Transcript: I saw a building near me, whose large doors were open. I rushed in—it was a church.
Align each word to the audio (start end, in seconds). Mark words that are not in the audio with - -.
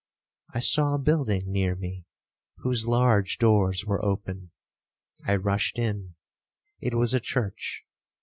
I 0.51 0.61
saw 0.61 0.95
a 0.95 0.99
building 0.99 1.51
near 1.51 1.75
me, 1.75 2.07
whose 2.57 2.87
large 2.87 3.37
doors 3.37 3.85
were 3.85 4.03
open. 4.03 4.49
I 5.27 5.35
rushed 5.35 5.77
in—it 5.77 6.95
was 6.95 7.13
a 7.13 7.19
church. 7.19 7.85